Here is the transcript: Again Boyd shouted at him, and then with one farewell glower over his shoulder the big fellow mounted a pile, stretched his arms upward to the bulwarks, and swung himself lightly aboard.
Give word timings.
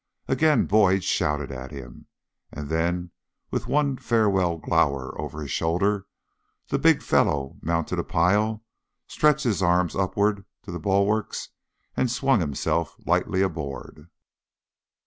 Again 0.27 0.65
Boyd 0.65 1.03
shouted 1.03 1.51
at 1.51 1.69
him, 1.69 2.07
and 2.51 2.69
then 2.69 3.11
with 3.51 3.67
one 3.67 3.97
farewell 3.97 4.57
glower 4.57 5.13
over 5.21 5.43
his 5.43 5.51
shoulder 5.51 6.07
the 6.69 6.79
big 6.79 7.03
fellow 7.03 7.59
mounted 7.61 7.99
a 7.99 8.03
pile, 8.03 8.63
stretched 9.05 9.43
his 9.43 9.61
arms 9.61 9.95
upward 9.95 10.43
to 10.63 10.71
the 10.71 10.79
bulwarks, 10.79 11.49
and 11.95 12.09
swung 12.09 12.39
himself 12.39 12.95
lightly 13.05 13.43
aboard. 13.43 14.07